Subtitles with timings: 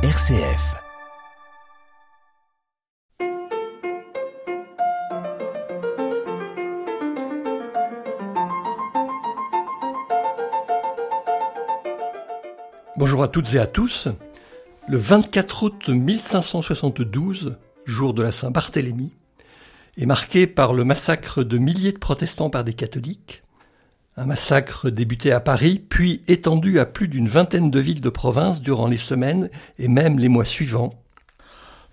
[0.00, 0.76] RCF.
[12.96, 14.06] Bonjour à toutes et à tous.
[14.86, 19.12] Le 24 août 1572, jour de la Saint-Barthélemy,
[19.96, 23.42] est marqué par le massacre de milliers de protestants par des catholiques,
[24.18, 28.60] un massacre débuté à Paris, puis étendu à plus d'une vingtaine de villes de province
[28.60, 29.48] durant les semaines
[29.78, 30.92] et même les mois suivants.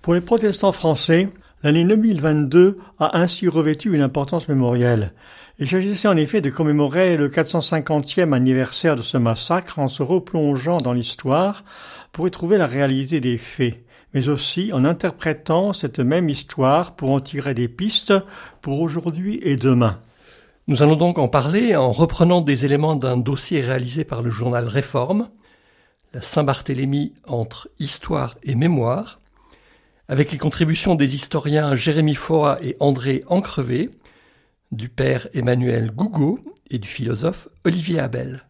[0.02, 1.30] Pour les protestants français,
[1.62, 5.14] l'année 2022 a ainsi revêtu une importance mémorielle.
[5.60, 10.78] Il s'agissait en effet de commémorer le 450e anniversaire de ce massacre en se replongeant
[10.78, 11.64] dans l'histoire
[12.12, 13.84] pour y trouver la réalité des faits,
[14.16, 18.16] mais aussi en interprétant cette même histoire pour en tirer des pistes
[18.62, 20.00] pour aujourd'hui et demain.
[20.68, 24.68] Nous allons donc en parler en reprenant des éléments d'un dossier réalisé par le journal
[24.68, 25.30] Réforme,
[26.12, 29.20] la Saint-Barthélemy entre histoire et mémoire,
[30.08, 33.92] avec les contributions des historiens Jérémy Foa et André Ancrevé,
[34.72, 36.40] du père Emmanuel Gougo
[36.72, 38.44] et du philosophe Olivier Abel.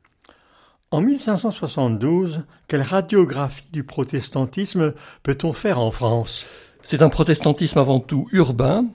[0.92, 6.46] En 1572, quelle radiographie du protestantisme peut-on faire en France?
[6.82, 8.86] C'est un protestantisme avant tout urbain.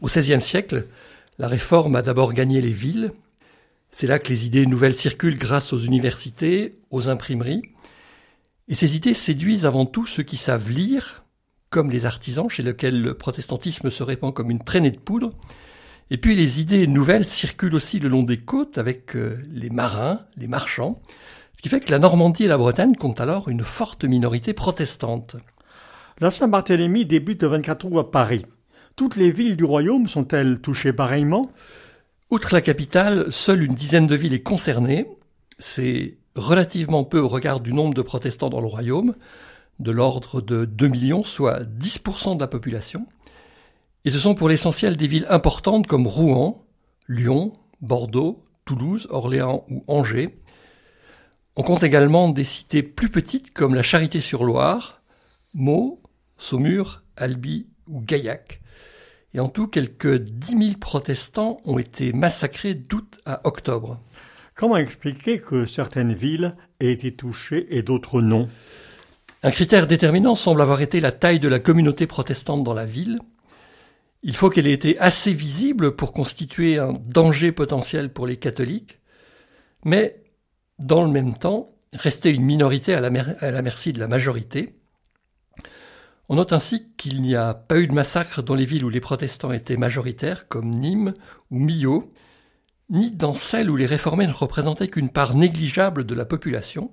[0.00, 0.86] Au XVIe siècle,
[1.38, 3.12] la réforme a d'abord gagné les villes.
[3.90, 7.62] C'est là que les idées nouvelles circulent grâce aux universités, aux imprimeries.
[8.68, 11.24] Et ces idées séduisent avant tout ceux qui savent lire,
[11.70, 15.30] comme les artisans chez lesquels le protestantisme se répand comme une traînée de poudre.
[16.10, 20.20] Et puis les idées nouvelles circulent aussi le long des côtes avec euh, les marins,
[20.36, 21.00] les marchands,
[21.54, 25.36] ce qui fait que la Normandie et la Bretagne comptent alors une forte minorité protestante.
[26.20, 28.46] La Saint-Barthélemy débute le 24 août à Paris.
[28.96, 31.52] Toutes les villes du royaume sont-elles touchées pareillement?
[32.30, 35.06] Outre la capitale, seule une dizaine de villes est concernée.
[35.58, 39.14] C'est relativement peu au regard du nombre de protestants dans le royaume,
[39.80, 43.06] de l'ordre de 2 millions, soit 10% de la population.
[44.06, 46.64] Et ce sont pour l'essentiel des villes importantes comme Rouen,
[47.06, 47.52] Lyon,
[47.82, 50.38] Bordeaux, Toulouse, Orléans ou Angers.
[51.54, 55.02] On compte également des cités plus petites comme la Charité-sur-Loire,
[55.52, 56.00] Meaux,
[56.38, 58.62] Saumur, Albi ou Gaillac.
[59.34, 64.00] Et en tout, quelques 10 000 protestants ont été massacrés d'août à octobre.
[64.54, 68.48] Comment expliquer que certaines villes aient été touchées et d'autres non?
[69.42, 73.20] Un critère déterminant semble avoir été la taille de la communauté protestante dans la ville.
[74.22, 78.98] Il faut qu'elle ait été assez visible pour constituer un danger potentiel pour les catholiques,
[79.84, 80.24] mais
[80.78, 83.10] dans le même temps, rester une minorité à la,
[83.40, 84.74] à la merci de la majorité,
[86.28, 89.00] on note ainsi qu'il n'y a pas eu de massacre dans les villes où les
[89.00, 91.14] protestants étaient majoritaires, comme Nîmes
[91.50, 92.12] ou Millau,
[92.90, 96.92] ni dans celles où les réformés ne représentaient qu'une part négligeable de la population.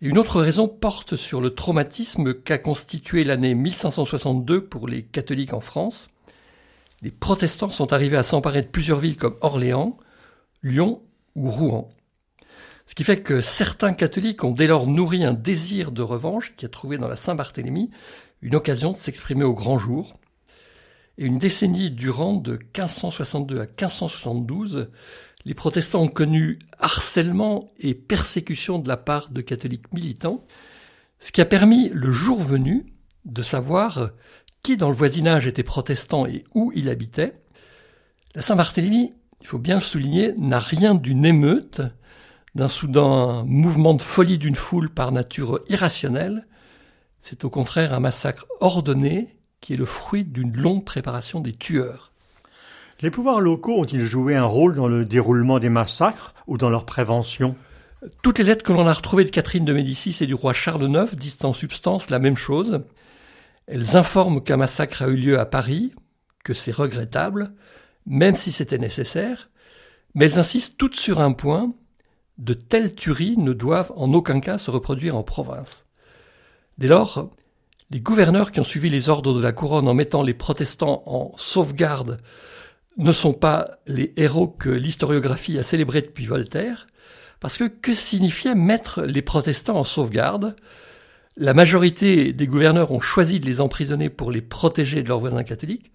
[0.00, 5.54] Et une autre raison porte sur le traumatisme qu'a constitué l'année 1562 pour les catholiques
[5.54, 6.08] en France.
[7.02, 9.96] Les protestants sont arrivés à s'emparer de plusieurs villes comme Orléans,
[10.62, 11.02] Lyon
[11.34, 11.88] ou Rouen.
[12.92, 16.66] Ce qui fait que certains catholiques ont dès lors nourri un désir de revanche qui
[16.66, 17.88] a trouvé dans la Saint-Barthélemy
[18.42, 20.20] une occasion de s'exprimer au grand jour.
[21.16, 24.90] Et une décennie durant, de 1562 à 1572,
[25.46, 30.44] les protestants ont connu harcèlement et persécution de la part de catholiques militants,
[31.18, 32.84] ce qui a permis, le jour venu,
[33.24, 34.10] de savoir
[34.62, 37.40] qui dans le voisinage était protestant et où il habitait.
[38.34, 41.80] La Saint-Barthélemy, il faut bien le souligner, n'a rien d'une émeute,
[42.54, 46.46] d'un soudain mouvement de folie d'une foule par nature irrationnelle,
[47.20, 52.12] c'est au contraire un massacre ordonné qui est le fruit d'une longue préparation des tueurs.
[53.00, 56.84] Les pouvoirs locaux ont-ils joué un rôle dans le déroulement des massacres ou dans leur
[56.84, 57.56] prévention?
[58.22, 60.90] Toutes les lettres que l'on a retrouvées de Catherine de Médicis et du roi Charles
[60.90, 62.82] IX disent en substance la même chose.
[63.66, 65.94] Elles informent qu'un massacre a eu lieu à Paris,
[66.44, 67.54] que c'est regrettable,
[68.06, 69.50] même si c'était nécessaire,
[70.14, 71.72] mais elles insistent toutes sur un point,
[72.38, 75.86] de telles tueries ne doivent en aucun cas se reproduire en province.
[76.78, 77.30] Dès lors,
[77.90, 81.32] les gouverneurs qui ont suivi les ordres de la couronne en mettant les protestants en
[81.36, 82.18] sauvegarde
[82.96, 86.86] ne sont pas les héros que l'historiographie a célébrés depuis Voltaire,
[87.40, 90.56] parce que que signifiait mettre les protestants en sauvegarde?
[91.36, 95.44] La majorité des gouverneurs ont choisi de les emprisonner pour les protéger de leurs voisins
[95.44, 95.90] catholiques,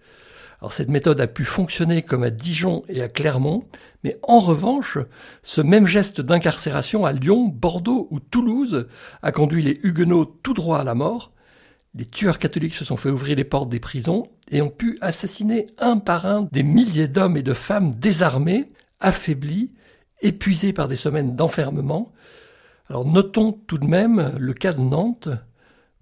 [0.60, 3.64] alors cette méthode a pu fonctionner comme à Dijon et à Clermont,
[4.02, 4.98] mais en revanche,
[5.42, 8.88] ce même geste d'incarcération à Lyon, Bordeaux ou Toulouse
[9.22, 11.32] a conduit les Huguenots tout droit à la mort.
[11.94, 15.66] Les tueurs catholiques se sont fait ouvrir les portes des prisons et ont pu assassiner
[15.78, 18.68] un par un des milliers d'hommes et de femmes désarmés,
[18.98, 19.74] affaiblis,
[20.22, 22.12] épuisés par des semaines d'enfermement.
[22.88, 25.28] Alors notons tout de même le cas de Nantes,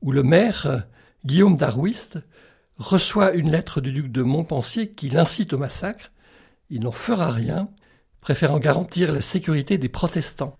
[0.00, 0.87] où le maire,
[1.26, 2.19] Guillaume d'Arwist,
[2.78, 6.12] reçoit une lettre du duc de Montpensier qui l'incite au massacre.
[6.70, 7.70] Il n'en fera rien,
[8.20, 10.58] préférant garantir la sécurité des protestants.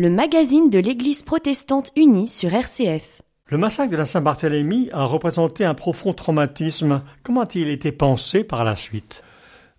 [0.00, 3.20] Le magazine de l'Église protestante unie sur RCF.
[3.48, 7.02] Le massacre de la Saint-Barthélemy a représenté un profond traumatisme.
[7.22, 9.22] Comment a-t-il été pensé par la suite?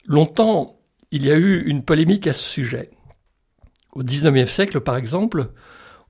[0.06, 0.78] Longtemps,
[1.10, 2.92] il y a eu une polémique à ce sujet.
[3.94, 5.54] Au XIXe siècle, par exemple,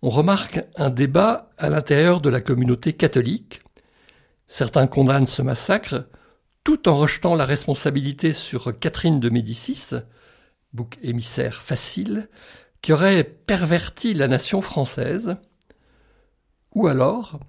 [0.02, 3.62] on remarque un débat à l'intérieur de la communauté catholique.
[4.50, 6.10] Certains condamnent ce massacre,
[6.66, 9.92] tout en rejetant la responsabilité sur Catherine de Médicis,
[10.74, 12.28] bouc émissaire facile,
[12.82, 15.36] qui aurait perverti la nation française,
[16.74, 17.40] ou alors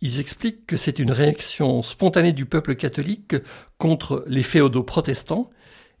[0.00, 3.36] ils expliquent que c'est une réaction spontanée du peuple catholique
[3.78, 5.50] contre les féodaux protestants,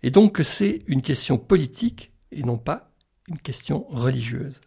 [0.02, 2.90] et donc que c'est une question politique et non pas
[3.28, 4.60] une question religieuse.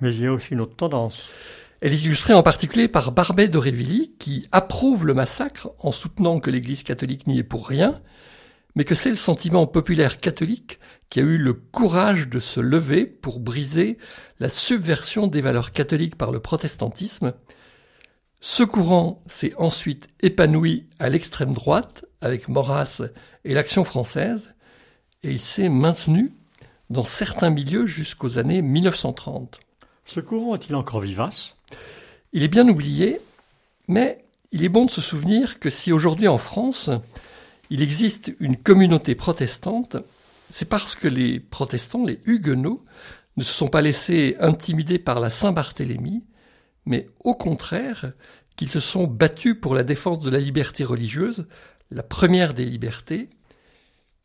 [0.00, 1.32] Mais il y a aussi une autre tendance.
[1.80, 6.50] Elle est illustrée en particulier par Barbet d'Aurevilly, qui approuve le massacre en soutenant que
[6.50, 8.00] l'Église catholique n'y est pour rien,
[8.74, 10.78] mais que c'est le sentiment populaire catholique
[11.10, 13.98] qui a eu le courage de se lever pour briser
[14.40, 17.34] la subversion des valeurs catholiques par le protestantisme.
[18.40, 23.02] Ce courant s'est ensuite épanoui à l'extrême droite avec Maurras
[23.44, 24.54] et l'Action française,
[25.22, 26.32] et il s'est maintenu
[26.90, 29.60] dans certains milieux jusqu'aux années 1930.
[30.04, 31.56] Ce courant est-il encore vivace?
[32.32, 33.20] Il est bien oublié,
[33.88, 36.90] mais il est bon de se souvenir que si aujourd'hui en France,
[37.70, 39.96] il existe une communauté protestante,
[40.50, 42.84] c'est parce que les protestants, les huguenots,
[43.36, 46.24] ne se sont pas laissés intimider par la Saint-Barthélemy,
[46.86, 48.12] mais au contraire
[48.56, 51.46] qu'ils se sont battus pour la défense de la liberté religieuse,
[51.90, 53.30] la première des libertés,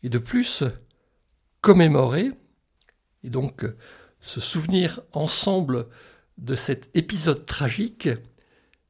[0.04, 0.64] et de plus
[1.62, 2.32] commémorer,
[3.24, 3.66] et donc
[4.22, 5.88] se souvenir ensemble
[6.38, 8.10] de cet épisode tragique,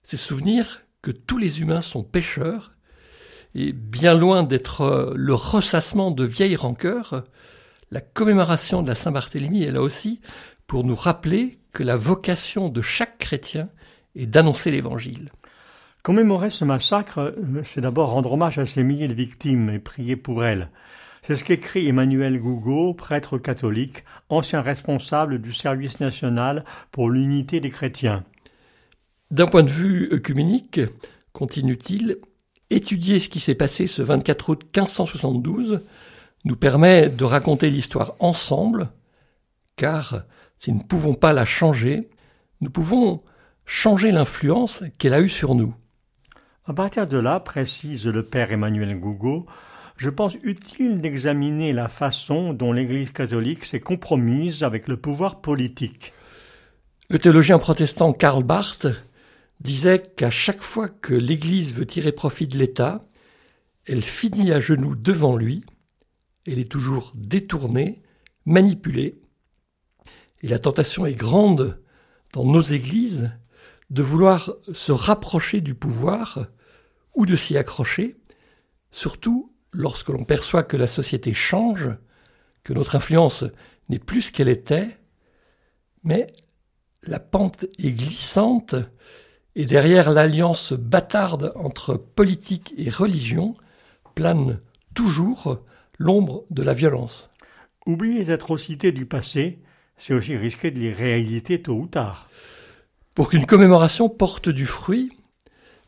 [0.04, 2.74] c'est souvenir que tous les humains sont pécheurs
[3.56, 7.24] et bien loin d'être euh, le ressassement de vieilles rancœurs,
[7.92, 10.22] la commémoration de la Saint-Barthélemy est là aussi
[10.68, 13.70] pour nous rappeler que la vocation de chaque chrétien
[14.16, 15.32] est d'annoncer l'Évangile.
[16.04, 20.16] Commémorer ce massacre, euh, c'est d'abord rendre hommage à ces milliers de victimes et prier
[20.16, 20.70] pour elles.
[21.24, 27.70] C'est ce qu'écrit Emmanuel Gougaud, prêtre catholique, ancien responsable du service national pour l'unité des
[27.70, 28.24] chrétiens.
[29.30, 30.80] D'un point de vue œcuménique,
[31.34, 32.18] continue-t-il,
[32.70, 35.82] Étudier ce qui s'est passé ce 24 août 1572
[36.46, 38.90] nous permet de raconter l'histoire ensemble,
[39.76, 40.24] car
[40.58, 42.10] si nous ne pouvons pas la changer,
[42.62, 43.24] nous pouvons
[43.66, 45.74] changer l'influence qu'elle a eue sur nous.
[46.66, 49.48] À partir de là, précise le père Emmanuel Gougaud,
[49.98, 56.14] je pense utile d'examiner la façon dont l'Église catholique s'est compromise avec le pouvoir politique.
[57.10, 58.88] Le théologien protestant Karl Barth
[59.60, 63.06] disait qu'à chaque fois que l'Église veut tirer profit de l'État,
[63.86, 65.64] elle finit à genoux devant lui,
[66.46, 68.02] elle est toujours détournée,
[68.46, 69.22] manipulée,
[70.42, 71.82] et la tentation est grande
[72.34, 73.32] dans nos églises
[73.90, 76.48] de vouloir se rapprocher du pouvoir
[77.16, 78.18] ou de s'y accrocher,
[78.92, 81.90] surtout lorsque l'on perçoit que la société change,
[82.64, 83.46] que notre influence
[83.90, 84.98] n'est plus ce qu'elle était,
[86.04, 86.28] mais
[87.04, 88.76] la pente est glissante
[89.56, 93.56] et derrière l'alliance bâtarde entre politique et religion
[94.16, 94.60] plane
[94.94, 95.60] toujours
[95.98, 97.30] l'ombre de la violence.
[97.86, 99.60] Oublier les atrocités du passé,
[99.98, 102.30] c'est aussi risquer de les réaliser tôt ou tard.
[103.16, 105.12] Pour qu'une commémoration porte du fruit,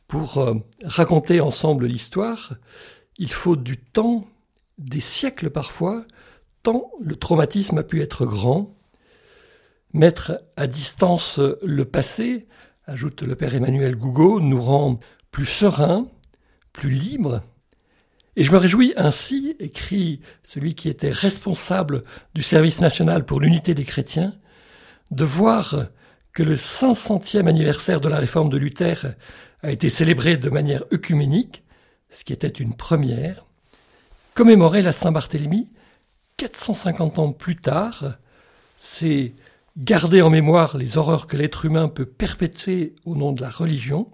[0.08, 2.54] pour euh, raconter ensemble l'histoire,
[3.18, 4.28] il faut du temps,
[4.78, 6.06] des siècles parfois,
[6.64, 8.76] tant le traumatisme a pu être grand.
[9.94, 12.48] Mettre à distance le passé,
[12.92, 15.00] ajoute le père Emmanuel Gougo, nous rend
[15.32, 16.08] plus sereins,
[16.74, 17.42] plus libres.
[18.36, 22.04] Et je me réjouis ainsi, écrit celui qui était responsable
[22.36, 24.34] du service national pour l'unité des chrétiens,
[25.10, 25.88] de voir
[26.34, 29.16] que le 500e anniversaire de la réforme de Luther
[29.64, 31.64] a été célébré de manière œcuménique,
[32.10, 33.46] ce qui était une première,
[34.34, 35.72] commémorer la Saint-Barthélemy
[36.36, 38.18] 450 ans plus tard,
[38.78, 39.34] c'est
[39.78, 44.10] garder en mémoire les horreurs que l'être humain peut perpétuer au nom de la religion,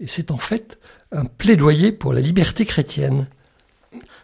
[0.00, 0.78] et c'est en fait
[1.12, 3.28] un plaidoyer pour la liberté chrétienne.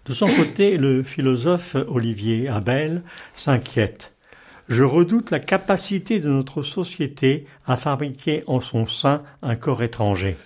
[0.06, 3.02] De son côté, le philosophe Olivier Abel
[3.34, 4.14] s'inquiète.
[4.68, 10.36] Je redoute la capacité de notre société à fabriquer en son sein un corps étranger.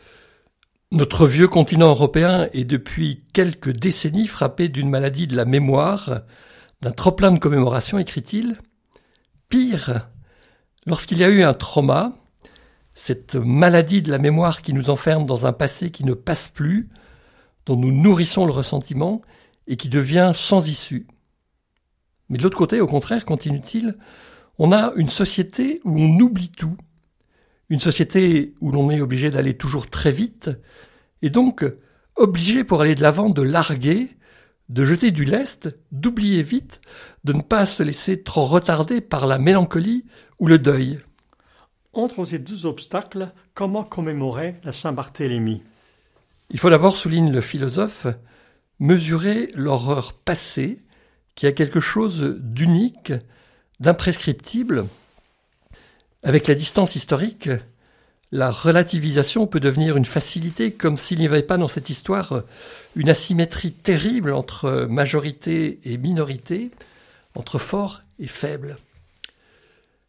[0.93, 6.23] Notre vieux continent européen est depuis quelques décennies frappé d'une maladie de la mémoire,
[6.83, 8.59] d'un trop-plein de commémorations, écrit-il.
[9.55, 10.11] Pire,
[10.85, 12.13] lorsqu'il y a eu un trauma,
[12.97, 16.89] cette maladie de la mémoire qui nous enferme dans un passé qui ne passe plus,
[17.65, 19.23] dont nous nourrissons le ressentiment
[19.69, 21.07] et qui devient sans issue.
[22.29, 23.97] Mais de l'autre côté, au contraire, continue-t-il,
[24.59, 26.77] on a une société où on oublie tout,
[27.69, 30.51] une société où l'on est obligé d'aller toujours très vite,
[31.23, 31.65] et donc
[32.17, 34.17] obligé pour aller de l'avant de larguer,
[34.69, 36.81] de jeter du lest, d'oublier vite,
[37.25, 40.05] de ne pas se laisser trop retarder par la mélancolie
[40.39, 41.01] ou le deuil.
[41.93, 45.63] Entre ces deux obstacles, comment commémorer la Saint-Barthélemy?
[46.51, 48.07] Il faut d'abord, souligne le philosophe,
[48.81, 50.83] mesurer l'horreur passée
[51.35, 53.13] qui a quelque chose d'unique,
[53.81, 54.87] d'imprescriptible.
[56.23, 57.51] Avec la distance historique,
[58.35, 62.43] la relativisation peut devenir une facilité, comme s'il n'y avait pas dans cette histoire
[62.97, 66.73] une asymétrie terrible entre majorité et minorité,
[67.37, 68.77] entre fort et faible.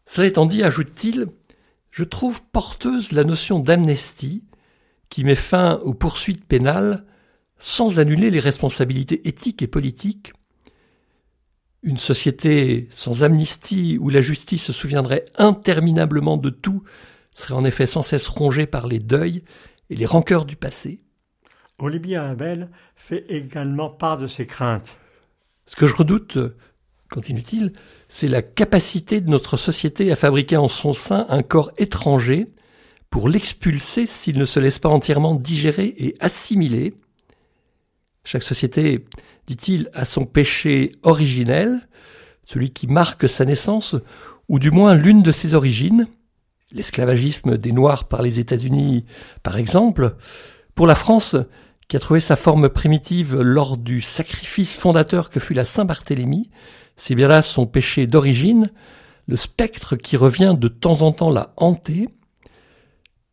[0.08, 1.28] Cela étant dit, ajoute-t-il,
[1.92, 4.44] je trouve porteuse la notion d'amnestie
[5.10, 7.06] qui met fin aux poursuites pénales
[7.60, 10.34] sans annuler les responsabilités éthiques et politiques
[11.84, 16.82] une société sans amnistie où la justice se souviendrait interminablement de tout
[17.36, 19.44] serait en effet sans cesse rongée par les deuils
[19.90, 21.02] et les rancœurs du passé.
[21.78, 24.98] Olivier Abel fait également part de ses craintes.
[25.66, 26.38] Ce que je redoute,
[27.12, 27.74] continue-t-il,
[28.08, 32.48] c'est la capacité de notre société à fabriquer en son sein un corps étranger
[33.10, 36.94] pour l'expulser s'il ne se laisse pas entièrement digérer et assimiler.
[38.24, 39.06] Chaque société
[39.48, 41.88] dit-il, à son péché originel,
[42.46, 43.96] celui qui marque sa naissance,
[44.48, 46.08] ou du moins l'une de ses origines,
[46.76, 49.06] l'esclavagisme des Noirs par les États-Unis
[49.42, 50.16] par exemple,
[50.76, 51.36] pour la France,
[51.88, 56.52] qui a trouvé sa forme primitive lors du sacrifice fondateur que fut la Saint-Barthélemy,
[56.98, 58.72] c'est bien là son péché d'origine,
[59.28, 62.10] le spectre qui revient de temps en temps la hanter.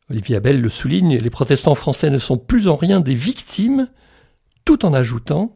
[0.09, 3.89] Olivier Abel le souligne, les protestants français ne sont plus en rien des victimes,
[4.65, 5.55] tout en ajoutant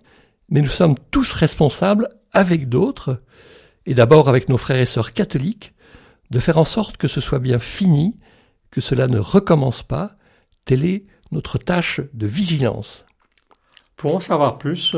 [0.49, 3.23] mais nous sommes tous responsables avec d'autres,
[3.85, 5.73] et d'abord avec nos frères et sœurs catholiques,
[6.31, 8.19] de faire en sorte que ce soit bien fini,
[8.71, 10.17] que cela ne recommence pas,
[10.65, 13.05] telle est notre tâche de vigilance.
[13.97, 14.95] Pour en savoir plus,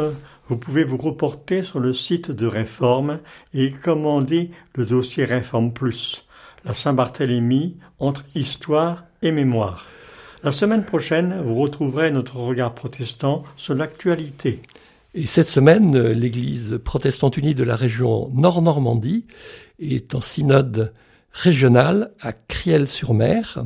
[0.48, 3.20] vous pouvez vous reporter sur le site de Réforme
[3.54, 6.26] et commander le dossier Réforme Plus,
[6.64, 9.86] la Saint-Barthélemy entre histoire et mémoire.
[10.42, 14.62] La semaine prochaine, vous retrouverez notre regard protestant sur l'actualité.
[15.14, 19.26] Et cette semaine, l'Église protestante unie de la région Nord-Normandie
[19.78, 20.92] est en synode
[21.32, 23.64] régional à Criel-sur-Mer.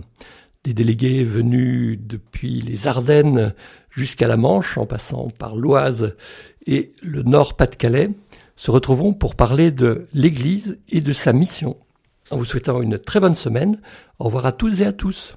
[0.64, 3.54] Des délégués venus depuis les Ardennes
[3.90, 6.14] jusqu'à la Manche, en passant par l'Oise
[6.66, 8.11] et le Nord-Pas-de-Calais,
[8.57, 11.76] se retrouveront pour parler de l'Église et de sa mission.
[12.31, 13.81] En vous souhaitant une très bonne semaine,
[14.19, 15.37] au revoir à toutes et à tous.